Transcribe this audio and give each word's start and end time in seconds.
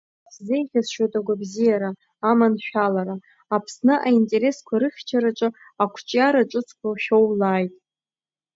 Ишәзеиӷьасшьоит 0.27 1.13
агәабзиара, 1.19 1.91
аманшәалара, 2.29 3.15
Аԥсны 3.55 3.95
аинтересқәа 4.07 4.81
рыхьчараҿы 4.81 5.47
ақәҿиара 5.83 6.49
ҿыцқәа 6.49 6.89
шәоулааит! 7.03 7.73